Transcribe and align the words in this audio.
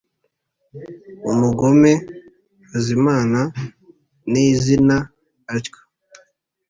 umugome 1.31 1.91
azimana 2.75 3.41
n’izina 4.31 4.95
atyo. 5.55 5.77